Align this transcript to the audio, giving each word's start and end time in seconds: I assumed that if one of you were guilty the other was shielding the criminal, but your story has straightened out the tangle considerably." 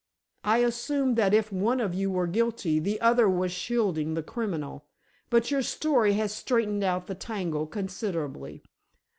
I 0.43 0.63
assumed 0.63 1.15
that 1.17 1.31
if 1.31 1.53
one 1.53 1.79
of 1.79 1.93
you 1.93 2.09
were 2.09 2.25
guilty 2.25 2.79
the 2.79 2.99
other 3.01 3.29
was 3.29 3.51
shielding 3.51 4.15
the 4.15 4.23
criminal, 4.23 4.87
but 5.29 5.51
your 5.51 5.61
story 5.61 6.13
has 6.13 6.33
straightened 6.33 6.83
out 6.83 7.05
the 7.05 7.13
tangle 7.13 7.67
considerably." 7.67 8.63